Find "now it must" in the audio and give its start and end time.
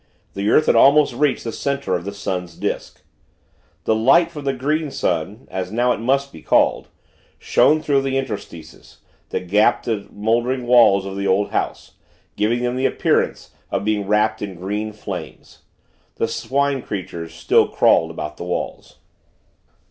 5.71-6.33